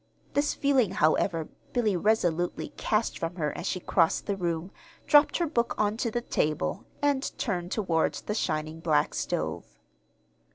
[0.33, 4.71] This feeling, however, Billy resolutely cast from her as she crossed the room,
[5.05, 9.77] dropped her book on to the table, and turned toward the shining black stove.